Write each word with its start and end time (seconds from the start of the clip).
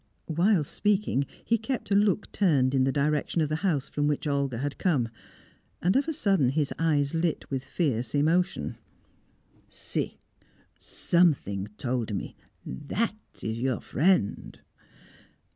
Whilst 0.27 0.73
speaking, 0.73 1.27
he 1.45 1.59
kept 1.59 1.91
a 1.91 1.95
look 1.95 2.31
turned 2.31 2.73
in 2.73 2.85
the 2.85 2.91
direction 2.91 3.39
of 3.39 3.49
the 3.49 3.57
house 3.57 3.87
from 3.87 4.07
which 4.07 4.25
Olga 4.25 4.57
had 4.57 4.79
come. 4.79 5.09
And 5.79 5.95
of 5.95 6.07
a 6.07 6.13
sudden 6.13 6.49
his 6.49 6.73
eyes 6.79 7.13
lit 7.13 7.51
with 7.51 7.63
fierce 7.63 8.15
emotion. 8.15 8.77
"See! 9.69 10.17
Something 10.79 11.67
told 11.77 12.15
me! 12.15 12.35
That 12.65 13.19
is 13.43 13.59
your 13.59 13.79
friend!" 13.79 14.59